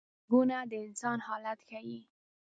[0.27, 1.99] غږونه د انسان حالت ښيي